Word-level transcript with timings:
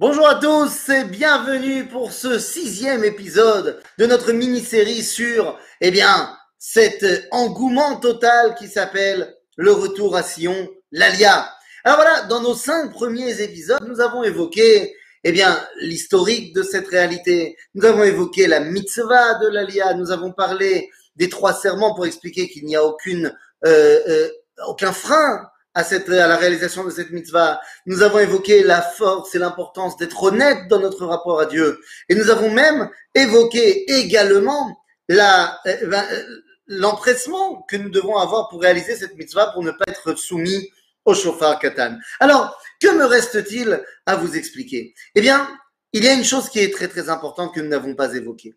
Bonjour 0.00 0.28
à 0.28 0.36
tous 0.36 0.90
et 0.90 1.02
bienvenue 1.02 1.88
pour 1.88 2.12
ce 2.12 2.38
sixième 2.38 3.02
épisode 3.02 3.82
de 3.98 4.06
notre 4.06 4.30
mini-série 4.30 5.02
sur, 5.02 5.58
eh 5.80 5.90
bien, 5.90 6.38
cet 6.56 7.04
engouement 7.32 7.96
total 7.96 8.54
qui 8.54 8.68
s'appelle 8.68 9.34
le 9.56 9.72
retour 9.72 10.14
à 10.14 10.22
Sion, 10.22 10.68
l'Alia. 10.92 11.52
Alors 11.82 11.96
voilà, 11.96 12.22
dans 12.28 12.40
nos 12.40 12.54
cinq 12.54 12.92
premiers 12.92 13.42
épisodes, 13.42 13.82
nous 13.88 14.00
avons 14.00 14.22
évoqué, 14.22 14.94
eh 15.24 15.32
bien, 15.32 15.60
l'historique 15.80 16.54
de 16.54 16.62
cette 16.62 16.86
réalité. 16.86 17.56
Nous 17.74 17.84
avons 17.84 18.04
évoqué 18.04 18.46
la 18.46 18.60
mitzvah 18.60 19.34
de 19.40 19.48
l'Alia. 19.48 19.94
Nous 19.94 20.12
avons 20.12 20.30
parlé 20.30 20.88
des 21.16 21.28
trois 21.28 21.54
serments 21.54 21.96
pour 21.96 22.06
expliquer 22.06 22.48
qu'il 22.48 22.66
n'y 22.66 22.76
a 22.76 22.84
aucune, 22.84 23.36
euh, 23.66 23.98
euh, 24.06 24.28
aucun 24.68 24.92
frein 24.92 25.48
à, 25.78 25.84
cette, 25.84 26.08
à 26.08 26.26
la 26.26 26.36
réalisation 26.36 26.82
de 26.82 26.90
cette 26.90 27.10
mitzvah. 27.10 27.60
Nous 27.86 28.02
avons 28.02 28.18
évoqué 28.18 28.64
la 28.64 28.82
force 28.82 29.32
et 29.36 29.38
l'importance 29.38 29.96
d'être 29.96 30.20
honnête 30.20 30.66
dans 30.68 30.80
notre 30.80 31.06
rapport 31.06 31.38
à 31.38 31.46
Dieu. 31.46 31.80
Et 32.08 32.16
nous 32.16 32.30
avons 32.30 32.50
même 32.50 32.90
évoqué 33.14 33.88
également 33.92 34.76
la, 35.08 35.60
euh, 35.68 35.86
ben, 35.86 36.04
euh, 36.10 36.24
l'empressement 36.66 37.62
que 37.62 37.76
nous 37.76 37.90
devons 37.90 38.16
avoir 38.16 38.48
pour 38.48 38.60
réaliser 38.60 38.96
cette 38.96 39.16
mitzvah, 39.16 39.52
pour 39.52 39.62
ne 39.62 39.70
pas 39.70 39.84
être 39.86 40.16
soumis 40.18 40.68
au 41.04 41.14
chauffard 41.14 41.60
katan. 41.60 41.96
Alors, 42.18 42.60
que 42.82 42.88
me 42.88 43.04
reste-t-il 43.04 43.80
à 44.04 44.16
vous 44.16 44.36
expliquer? 44.36 44.94
Eh 45.14 45.20
bien, 45.20 45.48
il 45.92 46.02
y 46.02 46.08
a 46.08 46.12
une 46.12 46.24
chose 46.24 46.48
qui 46.48 46.58
est 46.58 46.74
très 46.74 46.88
très 46.88 47.08
importante 47.08 47.54
que 47.54 47.60
nous 47.60 47.68
n'avons 47.68 47.94
pas 47.94 48.14
évoquée. 48.14 48.56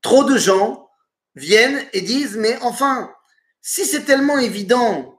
Trop 0.00 0.24
de 0.24 0.38
gens 0.38 0.88
viennent 1.34 1.84
et 1.92 2.00
disent, 2.00 2.38
mais 2.38 2.56
enfin, 2.62 3.12
si 3.60 3.84
c'est 3.84 4.04
tellement 4.04 4.38
évident 4.38 5.15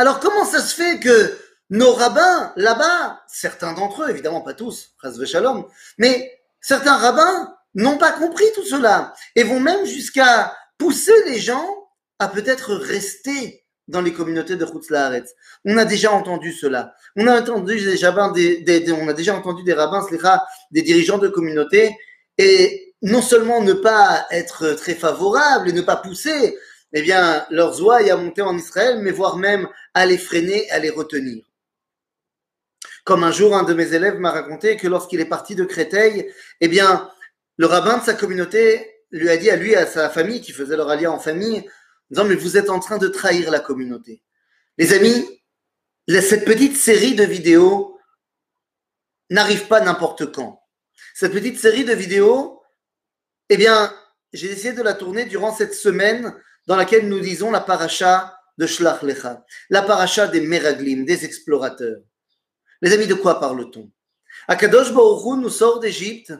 alors 0.00 0.18
comment 0.18 0.46
ça 0.46 0.60
se 0.60 0.74
fait 0.74 0.98
que 0.98 1.38
nos 1.68 1.92
rabbins 1.92 2.54
là-bas, 2.56 3.20
certains 3.28 3.74
d'entre 3.74 4.04
eux, 4.04 4.08
évidemment 4.08 4.40
pas 4.40 4.54
tous, 4.54 4.94
Shalom, 5.26 5.66
mais 5.98 6.40
certains 6.62 6.96
rabbins 6.96 7.54
n'ont 7.74 7.98
pas 7.98 8.12
compris 8.12 8.46
tout 8.54 8.64
cela 8.64 9.12
et 9.36 9.42
vont 9.42 9.60
même 9.60 9.84
jusqu'à 9.84 10.56
pousser 10.78 11.12
les 11.26 11.38
gens 11.38 11.66
à 12.18 12.28
peut-être 12.28 12.74
rester 12.74 13.66
dans 13.88 14.00
les 14.00 14.14
communautés 14.14 14.56
de 14.56 14.66
Laaretz. 14.88 15.34
On 15.66 15.76
a 15.76 15.84
déjà 15.84 16.12
entendu 16.12 16.54
cela. 16.54 16.94
On 17.16 17.26
a 17.26 17.38
entendu 17.38 17.74
des, 17.74 18.92
on 18.92 19.06
a 19.06 19.12
déjà 19.12 19.34
entendu 19.34 19.64
des 19.64 19.74
rabbins, 19.74 20.06
des 20.70 20.80
dirigeants 20.80 21.18
de 21.18 21.28
communautés, 21.28 21.94
et 22.38 22.94
non 23.02 23.20
seulement 23.20 23.60
ne 23.60 23.74
pas 23.74 24.26
être 24.30 24.70
très 24.72 24.94
favorables 24.94 25.68
et 25.68 25.72
ne 25.74 25.82
pas 25.82 25.96
pousser 25.96 26.56
eh 26.92 27.02
bien, 27.02 27.46
leurs 27.50 27.82
ouailles 27.82 28.10
à 28.10 28.16
monter 28.16 28.42
en 28.42 28.56
Israël, 28.56 29.00
mais 29.00 29.12
voire 29.12 29.36
même 29.36 29.68
à 29.94 30.06
les 30.06 30.18
freiner, 30.18 30.70
à 30.70 30.78
les 30.78 30.90
retenir. 30.90 31.44
Comme 33.04 33.24
un 33.24 33.32
jour, 33.32 33.56
un 33.56 33.62
de 33.62 33.74
mes 33.74 33.94
élèves 33.94 34.18
m'a 34.18 34.30
raconté 34.30 34.76
que 34.76 34.88
lorsqu'il 34.88 35.20
est 35.20 35.26
parti 35.26 35.54
de 35.54 35.64
Créteil, 35.64 36.32
eh 36.60 36.68
bien, 36.68 37.10
le 37.56 37.66
rabbin 37.66 37.98
de 37.98 38.04
sa 38.04 38.14
communauté 38.14 39.04
lui 39.10 39.28
a 39.28 39.36
dit 39.36 39.50
à 39.50 39.56
lui, 39.56 39.74
à 39.74 39.86
sa 39.86 40.10
famille, 40.10 40.40
qui 40.40 40.52
faisait 40.52 40.76
leur 40.76 40.88
alliance 40.88 41.20
en 41.20 41.22
famille, 41.22 41.68
disant, 42.10 42.24
mais 42.24 42.34
vous 42.34 42.56
êtes 42.56 42.70
en 42.70 42.80
train 42.80 42.98
de 42.98 43.08
trahir 43.08 43.50
la 43.50 43.60
communauté. 43.60 44.22
Les 44.78 44.92
amis, 44.92 45.42
cette 46.08 46.44
petite 46.44 46.76
série 46.76 47.14
de 47.14 47.24
vidéos 47.24 47.98
n'arrive 49.30 49.66
pas 49.66 49.80
n'importe 49.80 50.32
quand. 50.32 50.62
Cette 51.14 51.32
petite 51.32 51.58
série 51.58 51.84
de 51.84 51.92
vidéos, 51.92 52.62
eh 53.48 53.56
bien, 53.56 53.92
j'ai 54.32 54.50
essayé 54.50 54.72
de 54.72 54.82
la 54.82 54.94
tourner 54.94 55.24
durant 55.24 55.54
cette 55.54 55.74
semaine 55.74 56.34
dans 56.66 56.76
laquelle 56.76 57.08
nous 57.08 57.20
disons 57.20 57.50
la 57.50 57.60
paracha 57.60 58.36
de 58.58 58.66
Shlach 58.66 59.02
Lecha, 59.02 59.44
la 59.70 59.82
paracha 59.82 60.26
des 60.26 60.40
Meraglim, 60.40 61.04
des 61.04 61.24
explorateurs. 61.24 62.00
Les 62.82 62.92
amis, 62.92 63.06
de 63.06 63.14
quoi 63.14 63.40
parle-t-on? 63.40 63.90
Akadosh 64.48 64.92
Baruch 64.92 65.38
nous 65.38 65.50
sort 65.50 65.80
d'Égypte 65.80 66.32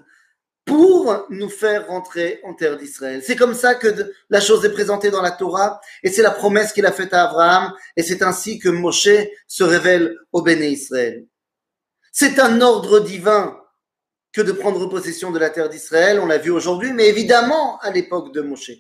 pour 0.64 1.26
nous 1.30 1.48
faire 1.48 1.88
rentrer 1.88 2.40
en 2.44 2.54
terre 2.54 2.76
d'Israël. 2.76 3.22
C'est 3.24 3.36
comme 3.36 3.54
ça 3.54 3.74
que 3.74 4.12
la 4.28 4.40
chose 4.40 4.64
est 4.64 4.72
présentée 4.72 5.10
dans 5.10 5.22
la 5.22 5.32
Torah 5.32 5.80
et 6.02 6.10
c'est 6.10 6.22
la 6.22 6.30
promesse 6.30 6.72
qu'il 6.72 6.86
a 6.86 6.92
faite 6.92 7.12
à 7.12 7.24
Abraham 7.24 7.72
et 7.96 8.02
c'est 8.02 8.22
ainsi 8.22 8.58
que 8.58 8.68
Moshe 8.68 9.08
se 9.48 9.64
révèle 9.64 10.16
au 10.32 10.42
Béné 10.42 10.68
Israël. 10.68 11.26
C'est 12.12 12.38
un 12.38 12.60
ordre 12.60 13.00
divin 13.00 13.58
que 14.32 14.40
de 14.40 14.52
prendre 14.52 14.86
possession 14.86 15.32
de 15.32 15.38
la 15.38 15.50
terre 15.50 15.68
d'Israël, 15.68 16.20
on 16.20 16.26
l'a 16.26 16.38
vu 16.38 16.50
aujourd'hui, 16.50 16.92
mais 16.92 17.08
évidemment 17.08 17.78
à 17.80 17.90
l'époque 17.90 18.32
de 18.32 18.40
Moshe. 18.40 18.70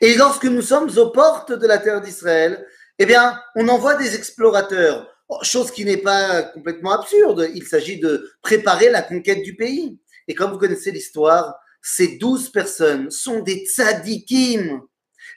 Et 0.00 0.14
lorsque 0.14 0.44
nous 0.44 0.62
sommes 0.62 0.90
aux 0.98 1.10
portes 1.10 1.52
de 1.52 1.66
la 1.66 1.78
terre 1.78 2.00
d'Israël, 2.00 2.66
eh 2.98 3.06
bien, 3.06 3.38
on 3.54 3.68
envoie 3.68 3.94
des 3.94 4.14
explorateurs, 4.14 5.06
chose 5.42 5.70
qui 5.70 5.84
n'est 5.84 5.98
pas 5.98 6.42
complètement 6.42 6.92
absurde. 6.92 7.50
Il 7.54 7.64
s'agit 7.66 7.98
de 7.98 8.30
préparer 8.42 8.90
la 8.90 9.02
conquête 9.02 9.42
du 9.42 9.54
pays. 9.54 9.98
Et 10.28 10.34
comme 10.34 10.52
vous 10.52 10.58
connaissez 10.58 10.90
l'histoire, 10.90 11.56
ces 11.82 12.16
douze 12.16 12.50
personnes 12.50 13.10
sont 13.10 13.40
des 13.40 13.64
tzadikim. 13.66 14.80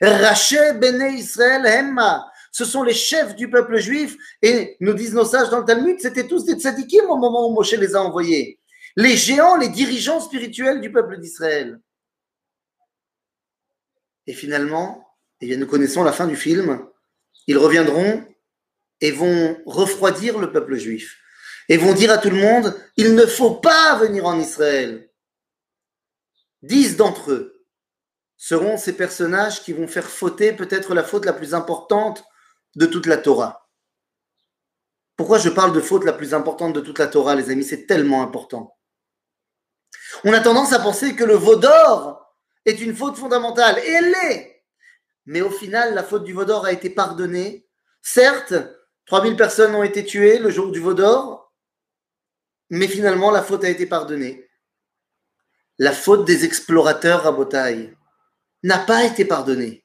Raché 0.00 0.72
Bene 0.74 1.14
Israël 1.14 1.66
Hemma. 1.66 2.26
Ce 2.52 2.64
sont 2.64 2.82
les 2.82 2.94
chefs 2.94 3.36
du 3.36 3.48
peuple 3.48 3.78
juif. 3.78 4.16
Et 4.42 4.76
nous 4.80 4.94
disent 4.94 5.14
nos 5.14 5.24
sages 5.24 5.50
dans 5.50 5.60
le 5.60 5.64
Talmud, 5.64 6.00
c'était 6.00 6.26
tous 6.26 6.44
des 6.44 6.54
tzadikim 6.54 7.04
au 7.08 7.16
moment 7.16 7.48
où 7.48 7.52
Moshe 7.52 7.72
les 7.72 7.94
a 7.94 8.02
envoyés. 8.02 8.58
Les 8.96 9.16
géants, 9.16 9.56
les 9.56 9.68
dirigeants 9.68 10.20
spirituels 10.20 10.80
du 10.80 10.90
peuple 10.90 11.20
d'Israël. 11.20 11.78
Et 14.26 14.34
finalement, 14.34 15.16
eh 15.40 15.46
bien, 15.46 15.56
nous 15.56 15.66
connaissons 15.66 16.02
la 16.02 16.12
fin 16.12 16.26
du 16.26 16.36
film. 16.36 16.86
Ils 17.46 17.58
reviendront 17.58 18.24
et 19.00 19.10
vont 19.10 19.60
refroidir 19.66 20.38
le 20.38 20.52
peuple 20.52 20.76
juif. 20.76 21.18
Et 21.68 21.76
vont 21.76 21.94
dire 21.94 22.10
à 22.10 22.18
tout 22.18 22.30
le 22.30 22.36
monde, 22.36 22.76
il 22.96 23.14
ne 23.14 23.26
faut 23.26 23.54
pas 23.54 23.96
venir 23.96 24.26
en 24.26 24.38
Israël. 24.38 25.10
Dix 26.62 26.96
d'entre 26.96 27.32
eux 27.32 27.64
seront 28.36 28.76
ces 28.76 28.94
personnages 28.94 29.62
qui 29.62 29.72
vont 29.72 29.86
faire 29.86 30.08
fauter 30.08 30.52
peut-être 30.52 30.94
la 30.94 31.04
faute 31.04 31.24
la 31.24 31.32
plus 31.32 31.54
importante 31.54 32.24
de 32.74 32.86
toute 32.86 33.06
la 33.06 33.16
Torah. 33.16 33.70
Pourquoi 35.16 35.38
je 35.38 35.50
parle 35.50 35.74
de 35.74 35.80
faute 35.80 36.04
la 36.04 36.12
plus 36.12 36.34
importante 36.34 36.74
de 36.74 36.80
toute 36.80 36.98
la 36.98 37.06
Torah, 37.06 37.34
les 37.34 37.50
amis? 37.50 37.64
C'est 37.64 37.86
tellement 37.86 38.22
important. 38.22 38.76
On 40.24 40.32
a 40.32 40.40
tendance 40.40 40.72
à 40.72 40.78
penser 40.78 41.14
que 41.14 41.24
le 41.24 41.34
veau 41.34 41.56
d'or 41.56 42.19
est 42.66 42.80
une 42.80 42.94
faute 42.94 43.16
fondamentale. 43.16 43.78
Et 43.84 43.90
elle 43.90 44.10
l'est. 44.10 44.64
Mais 45.26 45.40
au 45.40 45.50
final, 45.50 45.94
la 45.94 46.02
faute 46.02 46.24
du 46.24 46.32
Vaudor 46.32 46.66
a 46.66 46.72
été 46.72 46.90
pardonnée. 46.90 47.66
Certes, 48.02 48.54
3000 49.06 49.36
personnes 49.36 49.74
ont 49.74 49.82
été 49.82 50.04
tuées 50.04 50.38
le 50.38 50.50
jour 50.50 50.70
du 50.70 50.80
Vaudor, 50.80 51.52
mais 52.70 52.88
finalement, 52.88 53.30
la 53.30 53.42
faute 53.42 53.64
a 53.64 53.68
été 53.68 53.86
pardonnée. 53.86 54.48
La 55.78 55.92
faute 55.92 56.24
des 56.24 56.44
explorateurs 56.44 57.26
à 57.26 57.32
Botaï 57.32 57.96
n'a 58.62 58.78
pas 58.78 59.04
été 59.04 59.24
pardonnée. 59.24 59.84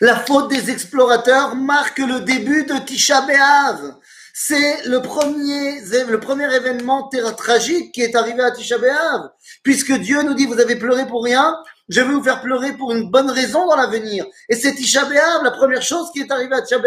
La 0.00 0.16
faute 0.16 0.48
des 0.48 0.70
explorateurs 0.70 1.56
marque 1.56 1.98
le 1.98 2.20
début 2.20 2.64
de 2.64 2.78
Tisha 2.84 3.22
B'Av. 3.22 3.96
C'est 4.32 4.86
le 4.86 5.00
premier, 5.00 5.80
le 5.80 6.20
premier 6.20 6.54
événement 6.54 7.08
tragique 7.36 7.92
qui 7.92 8.02
est 8.02 8.14
arrivé 8.14 8.42
à 8.42 8.52
Tisha 8.52 8.78
B'Av. 8.78 9.30
Puisque 9.62 9.92
Dieu 9.92 10.22
nous 10.22 10.34
dit, 10.34 10.46
vous 10.46 10.60
avez 10.60 10.76
pleuré 10.76 11.06
pour 11.06 11.24
rien, 11.24 11.56
je 11.88 12.00
vais 12.00 12.12
vous 12.12 12.22
faire 12.22 12.40
pleurer 12.40 12.76
pour 12.76 12.92
une 12.92 13.10
bonne 13.10 13.30
raison 13.30 13.66
dans 13.66 13.76
l'avenir. 13.76 14.26
Et 14.48 14.56
c'est 14.56 14.74
Tisha 14.74 15.08
la 15.42 15.50
première 15.50 15.82
chose 15.82 16.10
qui 16.12 16.20
est 16.20 16.30
arrivée 16.30 16.54
à 16.54 16.62
Tisha 16.62 16.80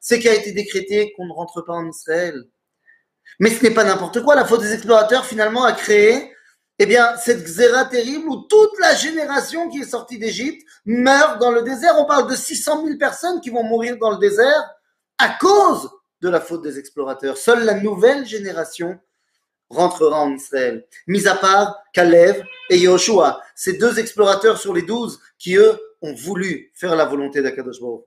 c'est 0.00 0.18
qu'il 0.18 0.30
a 0.30 0.34
été 0.34 0.52
décrété 0.52 1.12
qu'on 1.16 1.26
ne 1.26 1.32
rentre 1.32 1.62
pas 1.62 1.74
en 1.74 1.88
Israël. 1.88 2.44
Mais 3.40 3.50
ce 3.50 3.62
n'est 3.62 3.74
pas 3.74 3.84
n'importe 3.84 4.22
quoi. 4.22 4.34
La 4.34 4.44
faute 4.44 4.62
des 4.62 4.72
explorateurs, 4.72 5.24
finalement, 5.24 5.64
a 5.64 5.72
créé, 5.72 6.32
eh 6.78 6.86
bien, 6.86 7.16
cette 7.16 7.44
xéra 7.44 7.84
terrible 7.84 8.28
où 8.28 8.36
toute 8.48 8.78
la 8.80 8.94
génération 8.94 9.68
qui 9.68 9.80
est 9.80 9.90
sortie 9.90 10.18
d'Égypte 10.18 10.66
meurt 10.86 11.38
dans 11.38 11.50
le 11.50 11.62
désert. 11.62 11.94
On 11.98 12.04
parle 12.04 12.28
de 12.28 12.34
600 12.34 12.84
000 12.84 12.98
personnes 12.98 13.40
qui 13.40 13.50
vont 13.50 13.62
mourir 13.62 13.98
dans 13.98 14.10
le 14.10 14.18
désert 14.18 14.70
à 15.18 15.28
cause 15.40 15.90
de 16.20 16.28
la 16.28 16.40
faute 16.40 16.62
des 16.62 16.78
explorateurs. 16.78 17.36
Seule 17.36 17.64
la 17.64 17.74
nouvelle 17.74 18.26
génération 18.26 18.98
rentrera 19.70 20.20
en 20.20 20.32
Israël. 20.34 20.86
Mis 21.06 21.26
à 21.26 21.34
part 21.34 21.76
Kalev 21.92 22.42
et 22.70 22.78
Yoshua, 22.78 23.40
ces 23.54 23.74
deux 23.74 23.98
explorateurs 23.98 24.58
sur 24.58 24.74
les 24.74 24.82
douze 24.82 25.20
qui, 25.38 25.56
eux, 25.56 25.78
ont 26.02 26.14
voulu 26.14 26.70
faire 26.74 26.96
la 26.96 27.04
volonté 27.04 27.42
d'Akadosh 27.42 27.80
Baruch 27.80 28.04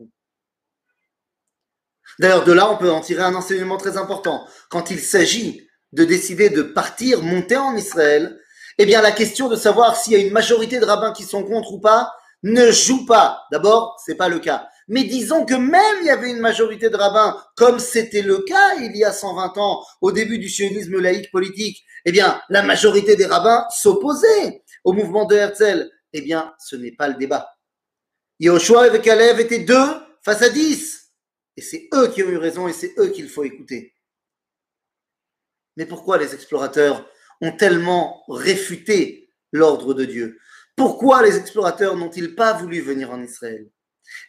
D'ailleurs, 2.19 2.43
de 2.43 2.51
là, 2.51 2.69
on 2.69 2.77
peut 2.77 2.91
en 2.91 3.01
tirer 3.01 3.23
un 3.23 3.35
enseignement 3.35 3.77
très 3.77 3.97
important. 3.97 4.45
Quand 4.69 4.91
il 4.91 4.99
s'agit 4.99 5.67
de 5.93 6.03
décider 6.03 6.49
de 6.49 6.61
partir, 6.61 7.21
monter 7.21 7.57
en 7.57 7.75
Israël, 7.75 8.39
eh 8.77 8.85
bien, 8.85 9.01
la 9.01 9.11
question 9.11 9.47
de 9.47 9.55
savoir 9.55 9.95
s'il 9.95 10.13
y 10.13 10.15
a 10.15 10.19
une 10.19 10.33
majorité 10.33 10.79
de 10.79 10.85
rabbins 10.85 11.13
qui 11.13 11.23
sont 11.23 11.43
contre 11.43 11.73
ou 11.73 11.79
pas 11.79 12.13
ne 12.43 12.71
joue 12.71 13.05
pas. 13.05 13.43
D'abord, 13.51 14.01
c'est 14.03 14.15
pas 14.15 14.29
le 14.29 14.39
cas. 14.39 14.67
Mais 14.91 15.05
disons 15.05 15.45
que 15.45 15.53
même 15.53 15.97
il 16.01 16.07
y 16.07 16.09
avait 16.09 16.31
une 16.31 16.41
majorité 16.41 16.89
de 16.89 16.97
rabbins, 16.97 17.41
comme 17.55 17.79
c'était 17.79 18.21
le 18.21 18.39
cas 18.39 18.75
il 18.75 18.93
y 18.97 19.05
a 19.05 19.13
120 19.13 19.57
ans, 19.57 19.85
au 20.01 20.11
début 20.11 20.37
du 20.37 20.49
sionisme 20.49 20.99
laïque 20.99 21.31
politique, 21.31 21.85
eh 22.03 22.11
bien, 22.11 22.41
la 22.49 22.61
majorité 22.61 23.15
des 23.15 23.25
rabbins 23.25 23.65
s'opposaient 23.69 24.61
au 24.83 24.91
mouvement 24.91 25.23
de 25.23 25.35
Herzl. 25.35 25.89
Eh 26.11 26.19
bien, 26.19 26.53
ce 26.59 26.75
n'est 26.75 26.91
pas 26.91 27.07
le 27.07 27.15
débat. 27.15 27.47
Yoshua 28.41 28.93
et 28.93 29.01
Kalev 29.01 29.39
étaient 29.39 29.63
deux 29.63 29.95
face 30.23 30.41
à 30.41 30.49
dix. 30.49 31.13
Et 31.55 31.61
c'est 31.61 31.87
eux 31.93 32.09
qui 32.09 32.21
ont 32.23 32.29
eu 32.29 32.35
raison 32.35 32.67
et 32.67 32.73
c'est 32.73 32.93
eux 32.97 33.11
qu'il 33.11 33.29
faut 33.29 33.45
écouter. 33.45 33.93
Mais 35.77 35.85
pourquoi 35.85 36.17
les 36.17 36.33
explorateurs 36.33 37.09
ont 37.39 37.53
tellement 37.53 38.25
réfuté 38.27 39.29
l'ordre 39.53 39.93
de 39.93 40.03
Dieu? 40.03 40.37
Pourquoi 40.75 41.23
les 41.23 41.37
explorateurs 41.37 41.95
n'ont-ils 41.95 42.35
pas 42.35 42.51
voulu 42.51 42.81
venir 42.81 43.09
en 43.11 43.23
Israël? 43.23 43.69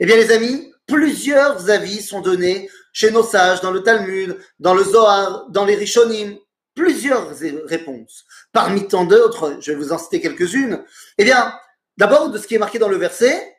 Eh 0.00 0.06
bien 0.06 0.17
les 0.17 0.31
amis, 0.32 0.73
plusieurs 0.87 1.70
avis 1.70 2.02
sont 2.02 2.20
donnés 2.20 2.69
chez 2.93 3.11
nos 3.11 3.23
sages, 3.23 3.61
dans 3.61 3.70
le 3.70 3.82
Talmud, 3.82 4.38
dans 4.58 4.75
le 4.75 4.84
Zohar, 4.84 5.46
dans 5.49 5.64
les 5.64 5.75
Rishonim, 5.75 6.37
plusieurs 6.75 7.37
réponses. 7.67 8.25
Parmi 8.52 8.87
tant 8.87 9.05
d'autres, 9.05 9.58
je 9.61 9.73
vais 9.73 9.79
vous 9.79 9.93
en 9.93 9.99
citer 9.99 10.20
quelques-unes. 10.20 10.84
Eh 11.19 11.25
bien, 11.25 11.55
d'abord, 11.96 12.31
de 12.31 12.38
ce 12.38 12.46
qui 12.46 12.55
est 12.55 12.58
marqué 12.58 12.79
dans 12.79 12.88
le 12.88 12.96
verset, 12.96 13.56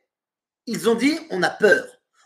ils 0.65 0.89
ont 0.89 0.95
dit, 0.95 1.17
on 1.29 1.43
a 1.43 1.49
peur, 1.49 1.85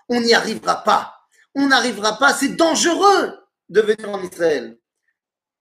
on 0.10 0.22
n'y 0.22 0.34
arrivera 0.34 0.84
pas, 0.84 1.14
on 1.56 1.68
n'arrivera 1.68 2.18
pas, 2.20 2.34
c'est 2.34 2.56
dangereux 2.56 3.34
de 3.70 3.82
venir 3.82 4.10
en 4.10 4.22
Israël. 4.22 4.78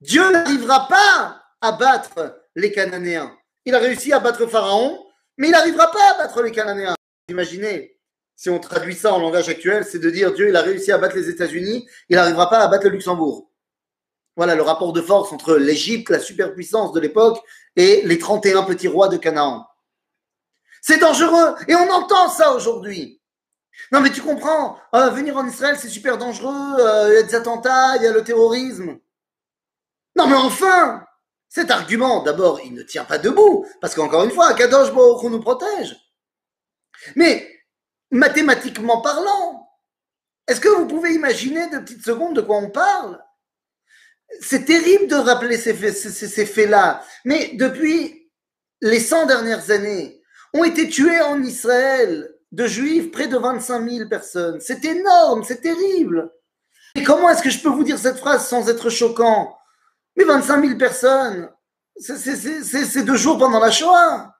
Dieu 0.00 0.30
n'arrivera 0.30 0.88
pas 0.88 1.42
à 1.60 1.72
battre 1.72 2.42
les 2.54 2.70
Cananéens. 2.70 3.34
Il 3.64 3.74
a 3.74 3.78
réussi 3.78 4.12
à 4.12 4.20
battre 4.20 4.46
Pharaon, 4.46 5.06
mais 5.38 5.48
il 5.48 5.52
n'arrivera 5.52 5.90
pas 5.90 6.10
à 6.12 6.18
battre 6.18 6.42
les 6.42 6.52
Cananéens. 6.52 6.94
Imaginez, 7.28 7.95
si 8.36 8.50
on 8.50 8.58
traduit 8.58 8.94
ça 8.94 9.14
en 9.14 9.18
langage 9.18 9.48
actuel, 9.48 9.84
c'est 9.84 9.98
de 9.98 10.10
dire 10.10 10.32
Dieu, 10.32 10.50
il 10.50 10.56
a 10.56 10.62
réussi 10.62 10.92
à 10.92 10.98
battre 10.98 11.16
les 11.16 11.30
États-Unis, 11.30 11.88
il 12.10 12.16
n'arrivera 12.16 12.50
pas 12.50 12.58
à 12.58 12.68
battre 12.68 12.84
le 12.84 12.90
Luxembourg. 12.90 13.50
Voilà 14.36 14.54
le 14.54 14.62
rapport 14.62 14.92
de 14.92 15.00
force 15.00 15.32
entre 15.32 15.56
l'Égypte, 15.56 16.10
la 16.10 16.20
superpuissance 16.20 16.92
de 16.92 17.00
l'époque, 17.00 17.42
et 17.74 18.02
les 18.04 18.18
31 18.18 18.64
petits 18.64 18.88
rois 18.88 19.08
de 19.08 19.16
Canaan. 19.16 19.66
C'est 20.82 20.98
dangereux, 20.98 21.54
et 21.66 21.74
on 21.74 21.90
entend 21.90 22.28
ça 22.28 22.52
aujourd'hui. 22.52 23.20
Non 23.90 24.00
mais 24.00 24.10
tu 24.10 24.20
comprends, 24.20 24.78
euh, 24.94 25.08
venir 25.10 25.36
en 25.36 25.46
Israël 25.46 25.76
c'est 25.78 25.88
super 25.88 26.18
dangereux, 26.18 26.78
euh, 26.78 27.08
il 27.08 27.14
y 27.14 27.18
a 27.18 27.22
des 27.22 27.34
attentats, 27.34 27.96
il 27.96 28.02
y 28.02 28.06
a 28.06 28.12
le 28.12 28.22
terrorisme. 28.22 28.98
Non 30.14 30.26
mais 30.26 30.36
enfin, 30.36 31.04
cet 31.48 31.70
argument, 31.70 32.22
d'abord, 32.22 32.60
il 32.62 32.74
ne 32.74 32.82
tient 32.82 33.04
pas 33.04 33.18
debout, 33.18 33.66
parce 33.80 33.94
qu'encore 33.94 34.24
une 34.24 34.30
fois, 34.30 34.52
Kadosh 34.52 34.92
Baruch 34.92 35.22
nous 35.24 35.40
protège. 35.40 35.96
Mais 37.14 37.55
mathématiquement 38.10 39.00
parlant, 39.00 39.68
est-ce 40.46 40.60
que 40.60 40.68
vous 40.68 40.86
pouvez 40.86 41.12
imaginer 41.14 41.68
de 41.70 41.78
petites 41.78 42.04
secondes 42.04 42.36
de 42.36 42.40
quoi 42.40 42.56
on 42.58 42.70
parle? 42.70 43.20
C'est 44.40 44.64
terrible 44.64 45.08
de 45.08 45.16
rappeler 45.16 45.56
ces, 45.56 45.74
faits-là, 45.74 47.02
mais 47.24 47.52
depuis 47.54 48.30
les 48.80 49.00
100 49.00 49.26
dernières 49.26 49.70
années, 49.70 50.20
ont 50.52 50.64
été 50.64 50.88
tués 50.88 51.20
en 51.20 51.42
Israël 51.42 52.32
de 52.52 52.66
juifs 52.66 53.10
près 53.10 53.28
de 53.28 53.36
25 53.36 53.88
000 53.88 54.08
personnes. 54.08 54.60
C'est 54.60 54.84
énorme, 54.84 55.44
c'est 55.44 55.60
terrible. 55.60 56.32
Et 56.94 57.02
comment 57.02 57.28
est-ce 57.30 57.42
que 57.42 57.50
je 57.50 57.60
peux 57.60 57.68
vous 57.68 57.84
dire 57.84 57.98
cette 57.98 58.18
phrase 58.18 58.46
sans 58.48 58.68
être 58.68 58.88
choquant? 58.88 59.56
Mais 60.16 60.24
25 60.24 60.64
000 60.64 60.78
personnes, 60.78 61.50
c'est 61.98 63.04
deux 63.04 63.16
jours 63.16 63.38
pendant 63.38 63.60
la 63.60 63.70
Shoah. 63.70 64.35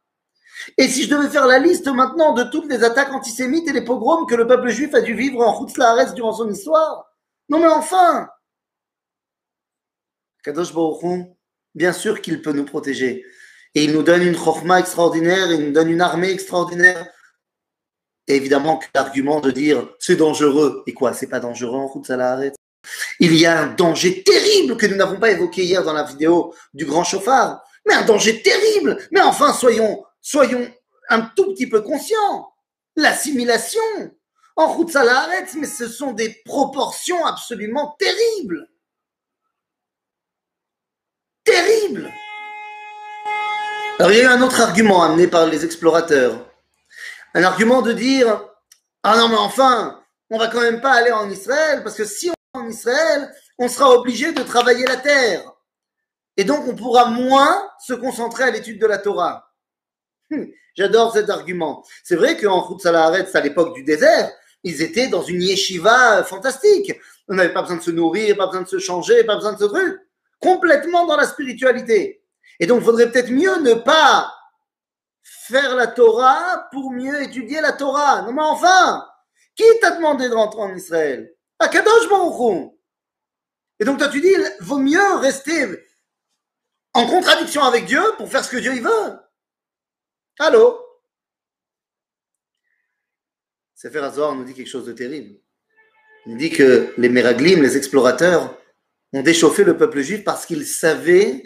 Et 0.79 0.89
si 0.89 1.05
je 1.05 1.11
devais 1.11 1.29
faire 1.29 1.47
la 1.47 1.59
liste 1.59 1.87
maintenant 1.89 2.33
de 2.33 2.45
toutes 2.45 2.71
les 2.71 2.83
attaques 2.85 3.13
antisémites 3.13 3.69
et 3.69 3.73
les 3.73 3.85
pogroms 3.85 4.27
que 4.27 4.35
le 4.35 4.47
peuple 4.47 4.69
juif 4.69 4.95
a 4.95 5.01
dû 5.01 5.15
vivre 5.15 5.41
en 5.41 5.53
Routz 5.53 5.75
durant 6.15 6.33
son 6.33 6.51
histoire 6.51 7.13
Non 7.49 7.59
mais 7.59 7.69
enfin 7.69 8.29
Kadosh 10.43 10.73
Baruch 10.73 11.27
bien 11.77 11.93
sûr 11.93 12.21
qu'il 12.21 12.43
peut 12.43 12.53
nous 12.53 12.65
protéger. 12.65 13.25
Et 13.75 13.85
il 13.85 13.93
nous 13.93 14.03
donne 14.03 14.23
une 14.23 14.37
chorma 14.37 14.81
extraordinaire, 14.81 15.53
il 15.53 15.67
nous 15.67 15.73
donne 15.73 15.91
une 15.91 16.01
armée 16.01 16.31
extraordinaire. 16.31 17.07
Et 18.27 18.35
évidemment 18.35 18.79
que 18.79 18.87
l'argument 18.95 19.41
de 19.41 19.51
dire 19.51 19.87
c'est 20.01 20.17
dangereux, 20.17 20.83
et 20.87 20.95
quoi, 20.95 21.13
c'est 21.13 21.29
pas 21.29 21.41
dangereux 21.41 21.79
en 21.79 21.87
route, 21.87 22.11
Il 23.21 23.37
y 23.37 23.45
a 23.45 23.61
un 23.61 23.67
danger 23.67 24.23
terrible 24.23 24.77
que 24.77 24.87
nous 24.87 24.97
n'avons 24.97 25.21
pas 25.21 25.31
évoqué 25.31 25.63
hier 25.63 25.85
dans 25.85 25.93
la 25.93 26.05
vidéo 26.05 26.55
du 26.73 26.87
grand 26.87 27.05
chauffard. 27.05 27.63
Mais 27.87 27.95
un 27.95 28.05
danger 28.05 28.43
terrible 28.43 28.99
Mais 29.13 29.21
enfin, 29.21 29.53
soyons, 29.53 30.03
soyons 30.27 30.69
un 31.09 31.21
tout 31.21 31.53
petit 31.53 31.69
peu 31.69 31.83
conscients. 31.83 32.53
L'assimilation 32.97 33.81
en 34.57 34.73
route 34.73 34.91
salaret, 34.91 35.47
mais 35.57 35.67
ce 35.67 35.87
sont 35.87 36.13
des 36.13 36.31
proportions 36.45 37.25
absolument 37.25 37.95
terribles. 37.99 38.69
Terribles. 41.45 42.13
Alors 43.99 44.11
il 44.11 44.19
y 44.19 44.21
a 44.21 44.25
eu 44.25 44.27
un 44.27 44.43
autre 44.43 44.61
argument 44.61 45.05
amené 45.05 45.29
par 45.29 45.47
les 45.47 45.65
explorateurs. 45.65 46.45
Un 47.35 47.45
argument 47.45 47.83
de 47.83 47.93
dire 47.93 48.45
Ah 49.05 49.17
non 49.17 49.29
mais 49.29 49.37
enfin, 49.37 50.03
on 50.31 50.39
va 50.39 50.49
quand 50.49 50.61
même 50.61 50.81
pas 50.81 50.95
aller 50.95 51.13
en 51.13 51.31
Israël 51.31 51.85
parce 51.85 51.95
que 51.95 52.05
si 52.05 52.31
on 52.31 52.59
va 52.59 52.65
en 52.65 52.69
Israël, 52.69 53.33
on 53.59 53.69
sera 53.69 53.91
obligé 53.93 54.33
de 54.33 54.43
travailler 54.43 54.87
la 54.87 54.97
terre. 54.97 55.53
Et 56.37 56.43
donc 56.43 56.67
on 56.67 56.75
pourra 56.75 57.11
moins 57.11 57.71
se 57.79 57.95
concentrer 57.95 58.45
à 58.45 58.51
l'étude 58.51 58.81
de 58.81 58.87
la 58.87 58.99
Torah. 58.99 59.47
Hum, 60.33 60.49
j'adore 60.75 61.13
cet 61.13 61.31
argument. 61.31 61.85
C'est 62.03 62.17
vrai 62.17 62.37
qu'en 62.37 62.79
Salaharetz, 62.79 63.35
à 63.35 63.41
l'époque 63.41 63.75
du 63.75 63.85
désert, 63.85 64.33
ils 64.63 64.83
étaient 64.83 65.09
dans 65.09 65.23
une 65.23 65.43
yeshiva 65.43 66.25
fantastique. 66.25 66.93
On 67.29 67.35
n'avait 67.35 67.53
pas 67.53 67.63
besoin 67.63 67.77
de 67.77 67.83
se 67.83 67.91
nourrir, 67.91 68.37
pas 68.37 68.47
besoin 68.47 68.63
de 68.63 68.69
se 68.69 68.79
changer, 68.79 69.25
pas 69.25 69.37
besoin 69.37 69.53
de 69.53 69.59
ce 69.59 69.65
truc. 69.65 69.99
Complètement 70.41 71.07
dans 71.07 71.17
la 71.17 71.27
spiritualité. 71.27 72.23
Et 72.59 72.67
donc, 72.67 72.81
il 72.81 72.85
faudrait 72.85 73.11
peut-être 73.11 73.31
mieux 73.31 73.61
ne 73.61 73.75
pas 73.75 74.33
faire 75.23 75.75
la 75.77 75.87
Torah 75.87 76.69
pour 76.73 76.93
mieux 76.93 77.23
étudier 77.23 77.61
la 77.61 77.73
Torah. 77.73 78.23
Non, 78.23 78.33
mais 78.33 78.43
enfin, 78.43 79.07
qui 79.55 79.65
t'a 79.81 79.93
demandé 79.93 80.29
de 80.29 80.35
rentrer 80.35 80.61
en 80.61 80.75
Israël? 80.75 81.33
Akadosh 81.59 82.09
Baruch 82.09 82.73
Et 83.81 83.85
donc, 83.85 83.99
toi, 83.99 84.09
tu 84.09 84.21
dis, 84.21 84.35
vaut 84.61 84.79
mieux 84.79 85.15
rester 85.17 85.67
en 86.93 87.07
contradiction 87.07 87.63
avec 87.63 87.87
Dieu 87.87 88.03
pour 88.17 88.29
faire 88.31 88.45
ce 88.45 88.51
que 88.51 88.57
Dieu 88.57 88.75
il 88.75 88.83
veut. 88.83 89.19
Allô? 90.39 90.79
Sefer 93.75 94.01
Azor 94.01 94.35
nous 94.35 94.45
dit 94.45 94.53
quelque 94.53 94.69
chose 94.69 94.85
de 94.85 94.93
terrible. 94.93 95.39
Il 96.27 96.33
nous 96.33 96.39
dit 96.39 96.51
que 96.51 96.93
les 96.99 97.09
Meraglim, 97.09 97.63
les 97.63 97.77
explorateurs, 97.77 98.59
ont 99.15 99.23
déchauffé 99.23 99.65
le 99.65 99.79
peuple 99.79 100.03
juif 100.03 100.25
parce 100.25 100.45
qu'ils 100.45 100.67
savaient 100.67 101.43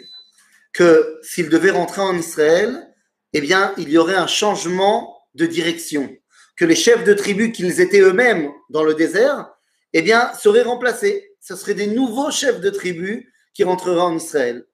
que 0.73 1.19
s'ils 1.21 1.49
devaient 1.49 1.71
rentrer 1.71 2.01
en 2.01 2.17
Israël, 2.17 2.93
eh 3.31 3.39
bien, 3.39 3.73
il 3.77 3.89
y 3.89 3.97
aurait 3.97 4.15
un 4.15 4.27
changement 4.27 5.17
de 5.35 5.45
direction, 5.45 6.13
que 6.57 6.65
les 6.65 6.75
chefs 6.75 7.05
de 7.05 7.13
tribus 7.13 7.55
qu'ils 7.55 7.79
étaient 7.79 8.01
eux-mêmes 8.01 8.51
dans 8.69 8.83
le 8.83 8.93
désert, 8.93 9.49
eh 9.93 10.05
seraient 10.37 10.63
remplacés. 10.63 11.33
Ce 11.39 11.55
seraient 11.55 11.73
des 11.73 11.87
nouveaux 11.87 12.31
chefs 12.31 12.59
de 12.59 12.69
tribus 12.69 13.25
qui 13.53 13.63
rentreraient 13.63 14.01
en 14.01 14.15
Israël. 14.15 14.65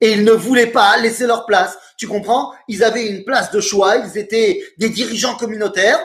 Et 0.00 0.12
ils 0.12 0.24
ne 0.24 0.32
voulaient 0.32 0.70
pas 0.70 0.98
laisser 0.98 1.26
leur 1.26 1.46
place. 1.46 1.78
Tu 2.02 2.08
comprends? 2.08 2.52
Ils 2.66 2.82
avaient 2.82 3.06
une 3.06 3.24
place 3.24 3.52
de 3.52 3.60
choix, 3.60 3.94
ils 3.94 4.18
étaient 4.18 4.60
des 4.76 4.88
dirigeants 4.88 5.36
communautaires 5.36 6.00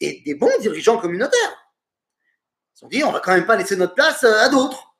et 0.00 0.22
des 0.24 0.34
bons 0.34 0.58
dirigeants 0.60 0.96
communautaires. 0.96 1.74
Ils 2.74 2.86
ont 2.86 2.88
dit, 2.88 3.04
on 3.04 3.12
va 3.12 3.20
quand 3.20 3.34
même 3.34 3.44
pas 3.44 3.58
laisser 3.58 3.76
notre 3.76 3.92
place 3.92 4.24
à 4.24 4.48
d'autres 4.48 4.94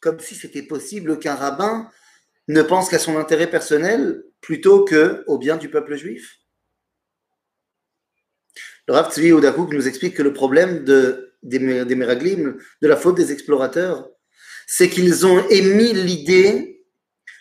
comme 0.00 0.20
si 0.20 0.34
c'était 0.34 0.60
possible 0.60 1.18
qu'un 1.18 1.34
rabbin 1.34 1.90
ne 2.48 2.60
pense 2.60 2.90
qu'à 2.90 2.98
son 2.98 3.16
intérêt 3.16 3.48
personnel 3.48 4.22
plutôt 4.42 4.84
qu'au 4.84 5.38
bien 5.38 5.56
du 5.56 5.70
peuple 5.70 5.96
juif. 5.96 6.40
Le 8.86 8.92
Rav 8.92 9.14
Tzvi 9.14 9.32
Oudakouk 9.32 9.72
nous 9.72 9.88
explique 9.88 10.14
que 10.14 10.22
le 10.22 10.34
problème 10.34 10.84
de, 10.84 11.38
des, 11.42 11.86
des 11.86 11.94
Meraglim, 11.94 12.58
de 12.82 12.86
la 12.86 12.98
faute 12.98 13.16
des 13.16 13.32
explorateurs, 13.32 14.10
c'est 14.66 14.90
qu'ils 14.90 15.24
ont 15.24 15.48
émis 15.48 15.94
l'idée 15.94 16.73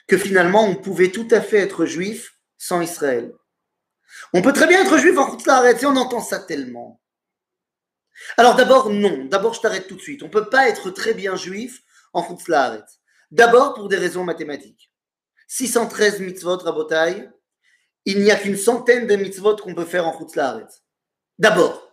que 0.07 0.17
finalement 0.17 0.65
on 0.65 0.75
pouvait 0.75 1.11
tout 1.11 1.27
à 1.31 1.41
fait 1.41 1.57
être 1.57 1.85
juif 1.85 2.37
sans 2.57 2.81
Israël. 2.81 3.33
On 4.33 4.41
peut 4.41 4.53
très 4.53 4.67
bien 4.67 4.81
être 4.81 4.97
juif 4.97 5.17
en 5.17 5.29
Khutzlaret, 5.29 5.81
et 5.81 5.85
on 5.85 5.95
entend 5.95 6.21
ça 6.21 6.39
tellement. 6.39 7.01
Alors 8.37 8.55
d'abord, 8.55 8.89
non. 8.89 9.25
D'abord, 9.25 9.53
je 9.53 9.61
t'arrête 9.61 9.87
tout 9.87 9.95
de 9.95 10.01
suite. 10.01 10.23
On 10.23 10.27
ne 10.27 10.31
peut 10.31 10.49
pas 10.49 10.67
être 10.67 10.89
très 10.91 11.13
bien 11.13 11.35
juif 11.35 11.81
en 12.13 12.23
Chutzlaaretz. 12.23 12.99
D'abord 13.31 13.73
pour 13.73 13.89
des 13.89 13.97
raisons 13.97 14.23
mathématiques. 14.23 14.91
613 15.47 16.19
mitzvot 16.19 16.57
rabotai, 16.57 17.29
il 18.05 18.21
n'y 18.21 18.31
a 18.31 18.35
qu'une 18.35 18.57
centaine 18.57 19.07
de 19.07 19.15
mitzvot 19.15 19.55
qu'on 19.57 19.73
peut 19.73 19.85
faire 19.85 20.07
en 20.07 20.17
Chutzlaaretz. 20.17 20.83
D'abord. 21.39 21.89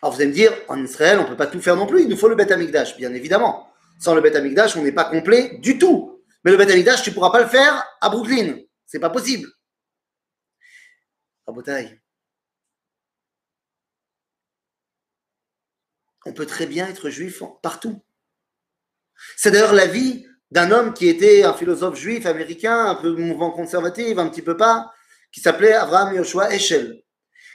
Alors 0.00 0.14
vous 0.14 0.20
allez 0.20 0.30
me 0.30 0.34
dire, 0.34 0.52
en 0.68 0.82
Israël, 0.82 1.18
on 1.18 1.24
ne 1.24 1.28
peut 1.28 1.36
pas 1.36 1.46
tout 1.46 1.60
faire 1.60 1.76
non 1.76 1.86
plus, 1.86 2.02
il 2.02 2.08
nous 2.08 2.16
faut 2.16 2.28
le 2.28 2.36
Beth 2.36 2.52
Amikdash, 2.52 2.96
bien 2.96 3.12
évidemment. 3.12 3.68
Sans 3.98 4.14
le 4.14 4.20
Beth 4.20 4.36
Amikdash, 4.36 4.76
on 4.76 4.82
n'est 4.82 4.92
pas 4.92 5.04
complet 5.04 5.58
du 5.58 5.78
tout. 5.78 6.11
Mais 6.44 6.50
le 6.50 6.56
Beth 6.56 6.68
tu 7.02 7.10
ne 7.10 7.14
pourras 7.14 7.30
pas 7.30 7.42
le 7.42 7.48
faire 7.48 7.84
à 8.00 8.08
Brooklyn. 8.08 8.58
C'est 8.86 8.98
pas 8.98 9.10
possible. 9.10 9.48
Rabotai. 11.46 12.00
On 16.24 16.32
peut 16.32 16.46
très 16.46 16.66
bien 16.66 16.86
être 16.86 17.10
juif 17.10 17.42
partout. 17.62 18.02
C'est 19.36 19.50
d'ailleurs 19.50 19.72
la 19.72 19.86
vie 19.86 20.26
d'un 20.50 20.70
homme 20.70 20.92
qui 20.92 21.08
était 21.08 21.44
un 21.44 21.54
philosophe 21.54 21.96
juif 21.96 22.26
américain, 22.26 22.86
un 22.86 22.94
peu 22.94 23.14
mouvement 23.14 23.50
conservatif, 23.50 24.18
un 24.18 24.28
petit 24.28 24.42
peu 24.42 24.56
pas, 24.56 24.92
qui 25.32 25.40
s'appelait 25.40 25.72
Abraham 25.72 26.14
Yoshua 26.14 26.54
Eshel, 26.54 27.02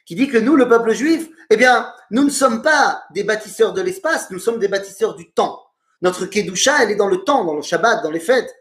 qui 0.06 0.15
dit 0.15 0.27
que 0.27 0.38
nous, 0.38 0.56
le 0.56 0.67
peuple 0.67 0.94
juif, 0.94 1.29
eh 1.50 1.58
bien, 1.58 1.94
nous 2.12 2.24
ne 2.24 2.29
sommes 2.29 2.62
pas 2.62 3.03
des 3.13 3.24
bâtisseurs 3.24 3.74
de 3.74 3.82
l'espace, 3.82 4.32
nous 4.32 4.39
sommes 4.39 4.60
des 4.60 4.67
bâtisseurs 4.67 5.15
du 5.15 5.32
temps. 5.32 5.63
Notre 6.01 6.25
Kedusha, 6.25 6.84
elle 6.84 6.91
est 6.91 6.96
dans 6.96 7.08
le 7.08 7.24
temps, 7.24 7.46
dans 7.46 7.56
le 7.56 7.62
Shabbat, 7.62 8.03
dans 8.03 8.12
les 8.12 8.20
fêtes. 8.20 8.53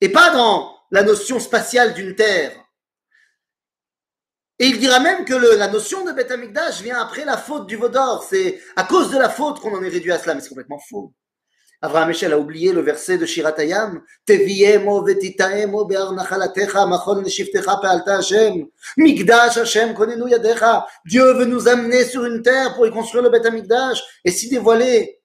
Et 0.00 0.08
pas 0.10 0.30
dans 0.30 0.76
la 0.90 1.02
notion 1.02 1.40
spatiale 1.40 1.94
d'une 1.94 2.14
terre. 2.14 2.52
Et 4.58 4.66
il 4.66 4.78
dira 4.78 5.00
même 5.00 5.24
que 5.24 5.34
la 5.34 5.68
notion 5.68 6.04
de 6.04 6.12
Beth 6.12 6.30
Amikdash 6.30 6.80
vient 6.80 7.00
après 7.00 7.24
la 7.24 7.36
faute 7.36 7.66
du 7.66 7.76
Vaudor. 7.76 8.26
C'est 8.28 8.60
à 8.74 8.84
cause 8.84 9.10
de 9.10 9.18
la 9.18 9.28
faute 9.28 9.60
qu'on 9.60 9.76
en 9.76 9.82
est 9.82 9.88
réduit 9.88 10.12
à 10.12 10.18
cela, 10.18 10.34
mais 10.34 10.40
c'est 10.40 10.48
complètement 10.48 10.78
faux. 10.78 11.12
Abraham 11.82 12.10
Echel 12.10 12.32
a 12.32 12.38
oublié 12.38 12.72
le 12.72 12.80
verset 12.80 13.18
de 13.18 13.26
Shiratayam. 13.26 14.02
Dieu 14.26 14.44
veut 21.32 21.44
nous 21.44 21.68
amener 21.68 22.04
sur 22.04 22.24
une 22.24 22.42
terre 22.42 22.74
pour 22.74 22.86
y 22.86 22.90
construire 22.90 23.24
le 23.24 23.28
Beth 23.28 23.44
Amikdash 23.44 24.02
et 24.24 24.30
s'y 24.30 24.48
dévoiler. 24.48 25.20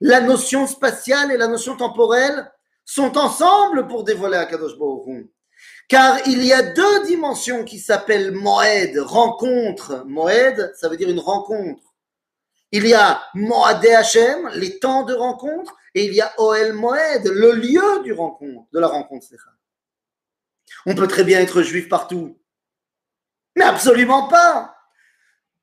La 0.00 0.22
notion 0.22 0.66
spatiale 0.66 1.32
et 1.32 1.36
la 1.36 1.48
notion 1.48 1.76
temporelle 1.76 2.50
sont 2.84 3.16
ensemble 3.16 3.86
pour 3.86 4.04
dévoiler 4.04 4.36
Akadosh 4.36 4.78
Baruch 4.78 5.26
car 5.88 6.26
il 6.26 6.42
y 6.42 6.52
a 6.52 6.62
deux 6.62 7.04
dimensions 7.04 7.64
qui 7.64 7.78
s'appellent 7.78 8.32
Moed, 8.32 8.96
rencontre. 8.98 10.04
Moed, 10.06 10.72
ça 10.74 10.88
veut 10.88 10.96
dire 10.96 11.10
une 11.10 11.20
rencontre. 11.20 11.82
Il 12.70 12.86
y 12.86 12.94
a 12.94 13.22
Moed 13.34 13.84
Hashem, 13.84 14.48
les 14.54 14.78
temps 14.78 15.04
de 15.04 15.12
rencontre, 15.12 15.76
et 15.94 16.06
il 16.06 16.14
y 16.14 16.22
a 16.22 16.32
Oel 16.38 16.72
Moed, 16.72 17.26
le 17.26 17.52
lieu 17.52 18.02
de 18.02 18.80
la 18.80 18.88
rencontre. 18.88 19.26
On 20.86 20.94
peut 20.94 21.08
très 21.08 21.24
bien 21.24 21.40
être 21.40 21.60
juif 21.60 21.88
partout, 21.88 22.40
mais 23.54 23.64
absolument 23.64 24.28
pas. 24.28 24.74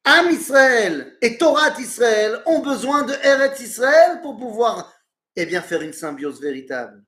Am 0.04 0.30
Israël 0.30 1.18
et 1.22 1.38
Torah 1.38 1.78
Israël 1.80 2.42
ont 2.46 2.60
besoin 2.60 3.04
de 3.04 3.14
Eretz 3.24 3.60
Israël 3.60 4.22
pour 4.22 4.38
pouvoir 4.38 4.94
eh 5.36 5.46
bien, 5.46 5.62
faire 5.62 5.82
une 5.82 5.94
symbiose 5.94 6.42
véritable. 6.42 7.04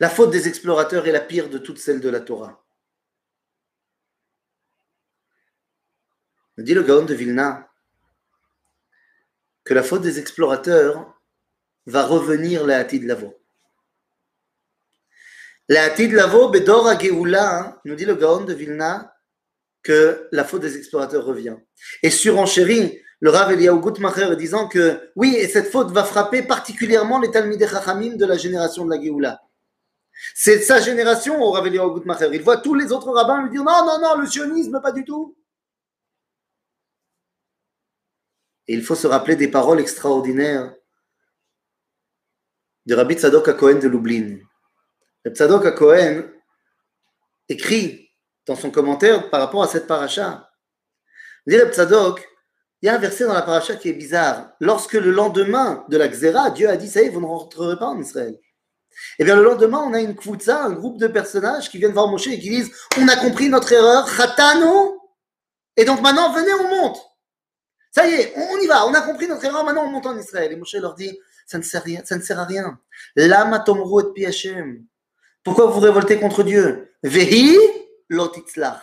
La 0.00 0.08
faute 0.08 0.30
des 0.30 0.46
explorateurs 0.46 1.08
est 1.08 1.12
la 1.12 1.20
pire 1.20 1.48
de 1.50 1.58
toutes 1.58 1.78
celles 1.78 2.00
de 2.00 2.08
la 2.08 2.20
Torah. 2.20 2.64
Dit 6.56 6.74
le 6.74 6.82
Gaon 6.82 7.04
de 7.04 7.14
Vilna 7.14 7.68
que 9.64 9.74
la 9.74 9.82
faute 9.82 10.02
des 10.02 10.18
explorateurs 10.18 11.20
va 11.86 12.04
revenir 12.06 12.64
la 12.66 12.78
Hatid 12.78 13.04
Lavo. 13.04 13.34
La 15.68 15.84
Hatid 15.84 16.12
Lavo, 16.12 16.48
Bedor 16.48 16.98
Geoula, 16.98 17.80
nous 17.84 17.94
dit 17.94 18.04
le 18.04 18.14
Gaon 18.14 18.44
de 18.44 18.54
Vilna 18.54 19.14
que 19.82 20.28
la 20.32 20.44
faute 20.44 20.62
des 20.62 20.76
explorateurs 20.76 21.24
revient. 21.24 21.56
Et 22.02 22.10
surenchérit 22.10 23.02
le 23.20 23.30
Rav 23.30 23.52
Eliyahu 23.52 23.80
Gutmacher 23.80 24.36
disant 24.36 24.68
que 24.68 25.10
oui, 25.16 25.34
et 25.36 25.48
cette 25.48 25.70
faute 25.70 25.90
va 25.90 26.04
frapper 26.04 26.42
particulièrement 26.42 27.20
les 27.20 27.30
Talmidei 27.30 27.66
Chachamim 27.66 28.16
de 28.16 28.26
la 28.26 28.36
génération 28.36 28.84
de 28.84 28.90
la 28.90 29.02
Geoula. 29.02 29.40
C'est 30.34 30.60
sa 30.62 30.80
génération 30.80 31.40
au 31.40 31.50
Rav 31.50 31.68
Gutmacher. 31.68 32.28
Il 32.32 32.42
voit 32.42 32.58
tous 32.58 32.74
les 32.74 32.92
autres 32.92 33.10
rabbins 33.10 33.42
lui 33.42 33.50
dire 33.50 33.64
non, 33.64 33.84
non, 33.84 34.00
non, 34.00 34.20
le 34.20 34.26
sionisme, 34.26 34.80
pas 34.82 34.92
du 34.92 35.04
tout. 35.04 35.36
Et 38.66 38.74
il 38.74 38.84
faut 38.84 38.94
se 38.94 39.06
rappeler 39.06 39.36
des 39.36 39.48
paroles 39.48 39.80
extraordinaires 39.80 40.74
de 42.84 42.94
Rabbi 42.94 43.14
Tzadok 43.14 43.56
Cohen 43.56 43.78
de 43.78 43.88
Lublin. 43.88 44.38
Rabbi 45.24 45.36
Tzadok 45.36 45.74
Cohen 45.74 46.24
écrit 47.48 48.10
dans 48.46 48.56
son 48.56 48.70
commentaire 48.70 49.30
par 49.30 49.40
rapport 49.40 49.62
à 49.62 49.68
cette 49.68 49.86
paracha. 49.86 50.50
Tzadok, 51.46 52.28
il 52.82 52.86
y 52.86 52.88
a 52.88 52.94
un 52.94 52.98
verset 52.98 53.24
dans 53.24 53.34
la 53.34 53.42
paracha 53.42 53.76
qui 53.76 53.88
est 53.88 53.94
bizarre. 53.94 54.52
Lorsque 54.60 54.94
le 54.94 55.10
lendemain 55.10 55.84
de 55.88 55.96
la 55.96 56.08
Xéra, 56.08 56.50
Dieu 56.50 56.68
a 56.68 56.76
dit 56.76 56.88
Ça 56.88 57.02
y 57.02 57.06
est, 57.06 57.08
vous 57.08 57.20
ne 57.20 57.26
rentrerez 57.26 57.78
pas 57.78 57.86
en 57.86 57.98
Israël. 57.98 58.38
Et 59.18 59.22
eh 59.22 59.24
bien 59.24 59.36
le 59.36 59.42
lendemain, 59.42 59.78
on 59.78 59.94
a 59.94 60.00
une 60.00 60.14
kvoutza, 60.14 60.64
un 60.64 60.72
groupe 60.72 60.98
de 60.98 61.06
personnages 61.06 61.70
qui 61.70 61.78
viennent 61.78 61.92
voir 61.92 62.08
Moshe 62.08 62.28
et 62.28 62.38
qui 62.38 62.50
disent 62.50 62.70
On 63.00 63.08
a 63.08 63.16
compris 63.16 63.48
notre 63.48 63.72
erreur, 63.72 64.06
khatano, 64.16 64.98
et 65.78 65.84
donc 65.84 66.02
maintenant, 66.02 66.32
venez, 66.32 66.52
on 66.52 66.68
monte. 66.68 66.98
Ça 67.92 68.06
y 68.06 68.12
est, 68.12 68.32
on, 68.36 68.58
y 68.58 68.66
va, 68.66 68.86
on 68.86 68.94
a 68.94 69.00
compris 69.00 69.28
notre 69.28 69.44
erreur, 69.44 69.64
maintenant 69.64 69.84
on 69.84 69.90
monte 69.90 70.06
en 70.06 70.18
Israël. 70.18 70.52
Et 70.52 70.56
Moshe 70.56 70.74
leur 70.74 70.94
dit 70.94 71.16
Ça 71.46 71.56
ne 71.56 71.62
sert, 71.62 71.82
à 72.38 72.44
rien. 72.44 72.78
Lama 73.14 73.64
et 74.16 74.26
Hashem. 74.26 74.84
Pourquoi 75.44 75.66
vous 75.66 75.80
révoltez 75.80 76.18
contre 76.18 76.42
Dieu? 76.42 76.92
Vehi 77.04 77.56
lotitzlach. 78.08 78.82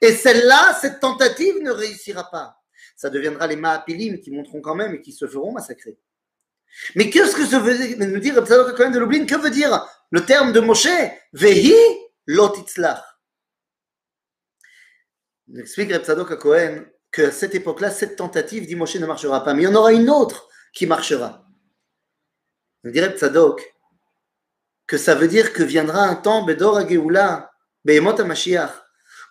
Et 0.00 0.12
celle-là, 0.12 0.78
cette 0.80 1.00
tentative 1.00 1.56
ne 1.62 1.72
réussira 1.72 2.30
pas. 2.30 2.62
Ça 2.94 3.10
deviendra 3.10 3.48
les 3.48 3.56
Maapilim 3.56 4.20
qui 4.20 4.30
monteront 4.30 4.60
quand 4.60 4.76
même 4.76 4.94
et 4.94 5.00
qui 5.00 5.12
se 5.12 5.26
feront 5.26 5.52
massacrer. 5.52 5.98
Mais 6.94 7.10
qu'est-ce 7.10 7.34
que 7.34 7.46
ça 7.46 7.58
veut 7.58 7.76
nous 8.06 8.20
dire 8.20 8.42
de 8.42 8.98
Lublin 8.98 9.26
Que 9.26 9.36
veut 9.36 9.50
dire 9.50 9.86
le 10.10 10.24
terme 10.24 10.52
de 10.52 10.60
Moshe 10.60 10.88
Vehi 11.32 11.74
lotitzlach. 12.26 13.02
Il 15.48 15.60
explique 15.60 15.92
Reb 15.92 16.38
Cohen 16.38 16.84
qu'à 17.12 17.30
cette 17.30 17.54
époque-là, 17.54 17.90
cette 17.90 18.16
tentative, 18.16 18.66
dit 18.66 18.76
Moshe, 18.76 18.96
ne 18.96 19.06
marchera 19.06 19.44
pas. 19.44 19.54
Mais 19.54 19.62
il 19.62 19.64
y 19.64 19.68
en 19.68 19.74
aura 19.74 19.92
une 19.92 20.10
autre 20.10 20.48
qui 20.72 20.86
marchera. 20.86 21.46
Il 22.84 22.92
dirait 22.92 23.16
Tzadok 23.16 23.74
que 24.86 24.98
ça 24.98 25.14
veut 25.14 25.28
dire 25.28 25.52
que 25.52 25.62
viendra 25.62 26.04
un 26.04 26.14
temps, 26.14 26.44
Bedor 26.44 26.78
Ageoula, 26.78 27.50
Behemot 27.84 28.24
Mashiach, 28.24 28.85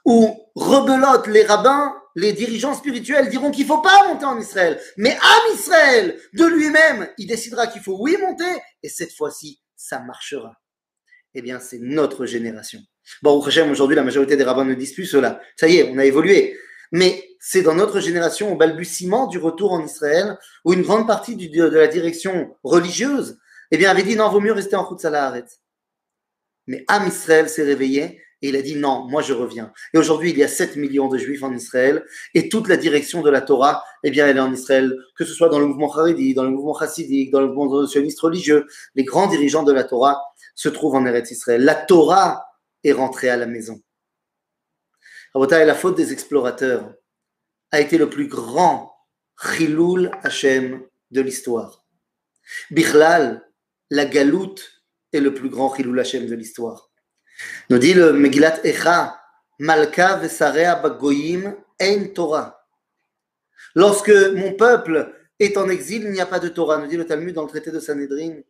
où 0.05 0.49
rebelote 0.55 1.27
les 1.27 1.43
rabbins 1.43 1.93
les 2.15 2.33
dirigeants 2.33 2.73
spirituels 2.73 3.29
diront 3.29 3.51
qu'il 3.51 3.65
ne 3.65 3.67
faut 3.67 3.81
pas 3.81 4.07
monter 4.07 4.25
en 4.25 4.39
Israël. 4.39 4.79
Mais 4.97 5.11
Am 5.11 5.53
Israël, 5.53 6.17
de 6.33 6.45
lui-même, 6.45 7.09
il 7.17 7.27
décidera 7.27 7.67
qu'il 7.67 7.81
faut 7.81 7.97
oui 7.99 8.15
monter, 8.19 8.49
et 8.81 8.89
cette 8.89 9.13
fois-ci, 9.13 9.61
ça 9.75 9.99
marchera. 9.99 10.53
Eh 11.33 11.41
bien, 11.41 11.59
c'est 11.59 11.79
notre 11.79 12.25
génération. 12.25 12.79
Bon, 13.21 13.31
au 13.31 13.41
aujourd'hui, 13.41 13.95
la 13.95 14.03
majorité 14.03 14.37
des 14.37 14.45
rabbins 14.45 14.63
ne 14.63 14.73
disent 14.73 14.93
plus 14.93 15.05
cela. 15.05 15.41
Ça 15.57 15.67
y 15.67 15.77
est, 15.77 15.91
on 15.91 15.97
a 15.97 16.05
évolué. 16.05 16.57
Mais 16.91 17.21
c'est 17.39 17.61
dans 17.61 17.75
notre 17.75 17.99
génération, 17.99 18.53
au 18.53 18.55
balbutiement 18.55 19.27
du 19.27 19.37
retour 19.37 19.73
en 19.73 19.83
Israël, 19.83 20.37
où 20.63 20.71
une 20.71 20.81
grande 20.83 21.07
partie 21.07 21.35
de 21.35 21.63
la 21.65 21.87
direction 21.87 22.55
religieuse, 22.63 23.37
eh 23.71 23.77
bien, 23.77 23.91
avait 23.91 24.03
dit 24.03 24.15
non, 24.15 24.29
vaut 24.29 24.39
mieux 24.39 24.53
rester 24.53 24.77
en 24.77 24.85
route 24.85 25.03
arrête. 25.03 25.59
Mais 26.67 26.85
Am 26.87 27.05
Israël 27.05 27.49
s'est 27.49 27.63
réveillé 27.63 28.21
et 28.45 28.49
il 28.49 28.55
a 28.55 28.61
dit 28.61 28.75
non, 28.75 29.07
moi 29.07 29.23
je 29.23 29.33
reviens. 29.33 29.73
Et 29.93 29.97
aujourd'hui, 29.97 30.29
il 30.29 30.37
y 30.37 30.43
a 30.43 30.47
7 30.47 30.75
millions 30.75 31.07
de 31.07 31.17
juifs 31.17 31.41
en 31.41 31.51
Israël 31.51 32.05
et 32.35 32.47
toute 32.47 32.67
la 32.67 32.77
direction 32.77 33.23
de 33.23 33.29
la 33.31 33.41
Torah, 33.41 33.83
eh 34.03 34.11
bien, 34.11 34.27
elle 34.27 34.37
est 34.37 34.41
en 34.41 34.53
Israël, 34.53 34.95
que 35.15 35.25
ce 35.25 35.33
soit 35.33 35.49
dans 35.49 35.57
le 35.57 35.65
mouvement 35.65 35.91
Haredi, 35.91 36.35
dans 36.35 36.43
le 36.43 36.51
mouvement 36.51 36.77
chassidique, 36.77 37.31
dans 37.31 37.41
le 37.41 37.47
mouvement 37.47 37.87
sioniste 37.87 38.19
religieux. 38.19 38.67
Les 38.93 39.03
grands 39.03 39.25
dirigeants 39.25 39.63
de 39.63 39.73
la 39.73 39.83
Torah 39.83 40.21
se 40.53 40.69
trouvent 40.69 40.93
en 40.93 41.05
Eretz 41.07 41.31
Israël. 41.31 41.63
La 41.63 41.73
Torah 41.73 42.45
est 42.83 42.91
rentrée 42.91 43.29
à 43.29 43.37
la 43.37 43.47
maison. 43.47 43.81
la 45.33 45.75
faute 45.75 45.97
des 45.97 46.13
explorateurs 46.13 46.93
a 47.71 47.81
été 47.81 47.97
le 47.97 48.11
plus 48.11 48.27
grand 48.27 48.93
Chiloul 49.41 50.11
Hashem 50.21 50.83
de 51.09 51.21
l'histoire. 51.21 51.83
Bichlal, 52.69 53.43
la 53.89 54.05
galoute 54.05 54.83
est 55.13 55.19
le 55.19 55.33
plus 55.33 55.49
grand 55.49 55.73
Chiloul 55.73 55.99
Hashem 55.99 56.27
de 56.27 56.35
l'histoire. 56.35 56.91
Nous 57.69 57.77
dit 57.77 57.93
le 57.93 58.13
Megillat 58.13 58.65
Echa, 58.65 59.19
Malka 59.59 60.17
vesarea 60.17 60.75
bagoyim 60.75 61.55
ein 61.79 62.13
Torah. 62.13 62.65
Lorsque 63.73 64.11
mon 64.11 64.53
peuple 64.53 65.13
est 65.39 65.57
en 65.57 65.69
exil, 65.69 66.03
il 66.03 66.11
n'y 66.11 66.21
a 66.21 66.25
pas 66.25 66.39
de 66.39 66.49
Torah, 66.49 66.77
nous 66.77 66.87
dit 66.87 66.97
le 66.97 67.05
Talmud 67.05 67.33
dans 67.33 67.43
le 67.43 67.49
traité 67.49 67.71
de 67.71 67.79
Sanhedrin. 67.79 68.41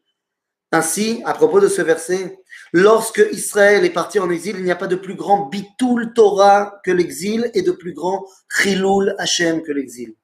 Ainsi, 0.71 1.21
à 1.25 1.33
propos 1.33 1.59
de 1.59 1.67
ce 1.67 1.81
verset, 1.81 2.37
lorsque 2.73 3.23
Israël 3.31 3.85
est 3.85 3.91
parti 3.91 4.19
en 4.19 4.29
exil, 4.29 4.57
il 4.57 4.63
n'y 4.63 4.71
a 4.71 4.75
pas 4.75 4.87
de 4.87 4.95
plus 4.95 5.15
grand 5.15 5.45
bitul 5.47 6.13
Torah 6.13 6.81
que 6.83 6.91
l'exil 6.91 7.49
et 7.53 7.61
de 7.61 7.71
plus 7.71 7.93
grand 7.93 8.27
chilul 8.49 9.15
Hashem 9.17 9.61
que 9.61 9.71
l'exil. 9.71 10.15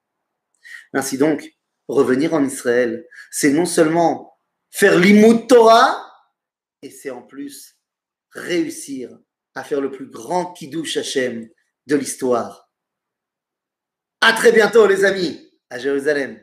Ainsi 0.93 1.17
donc, 1.17 1.53
revenir 1.87 2.33
en 2.33 2.43
Israël, 2.43 3.05
c'est 3.29 3.51
non 3.51 3.65
seulement 3.65 4.37
faire 4.69 4.97
l'imout 4.99 5.47
Torah, 5.47 5.97
et 6.81 6.89
c'est 6.89 7.11
en 7.11 7.21
plus 7.21 7.77
réussir 8.31 9.09
à 9.55 9.63
faire 9.63 9.81
le 9.81 9.91
plus 9.91 10.07
grand 10.07 10.53
Kiddush 10.53 10.97
Hashem 10.97 11.49
de 11.87 11.95
l'histoire. 11.95 12.71
À 14.21 14.33
très 14.33 14.51
bientôt, 14.51 14.87
les 14.87 15.03
amis, 15.03 15.51
à 15.69 15.79
Jérusalem. 15.79 16.41